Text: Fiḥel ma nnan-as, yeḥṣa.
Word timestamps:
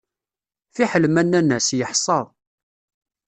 Fiḥel 0.75 1.05
ma 1.09 1.21
nnan-as, 1.25 1.67
yeḥṣa. 1.77 2.19